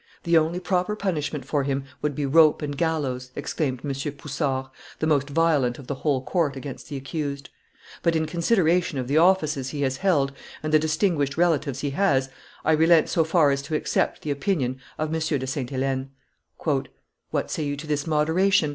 [0.23, 3.91] "The only proper punishment for him would be rope and gallows," exclaimed M.
[3.91, 7.51] Pussort, the most violent of the whole court against the accused;
[8.01, 10.31] "but, in consideration of the offices he has held,
[10.63, 12.29] and the distinguished relatives he has,
[12.65, 15.19] I relent so far as to accept the opinion of M.
[15.21, 16.09] de Sainte Helene."
[17.29, 18.69] "What say you to this moderation?"